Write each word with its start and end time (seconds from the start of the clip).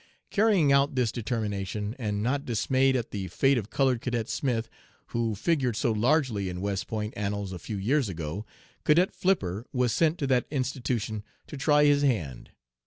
Carrying 0.31 0.71
out 0.71 0.95
this 0.95 1.11
determination, 1.11 1.95
and 1.99 2.23
not 2.23 2.43
dismayed 2.43 2.95
at 2.95 3.11
the 3.11 3.27
fate 3.27 3.59
of 3.59 3.69
colored 3.69 4.01
cadet 4.01 4.27
Smith, 4.27 4.67
who 5.09 5.35
figured 5.35 5.75
so 5.75 5.91
largely 5.91 6.49
in 6.49 6.59
West 6.59 6.87
Point 6.87 7.13
annals 7.15 7.51
a 7.53 7.59
few 7.59 7.77
years 7.77 8.09
ago, 8.09 8.43
cadet 8.83 9.13
Flipper 9.13 9.63
was 9.71 9.93
sent 9.93 10.17
to 10.17 10.25
that 10.25 10.47
institution 10.49 11.23
to 11.45 11.55
try 11.55 11.83
his 11.83 12.01
hand. 12.01 12.49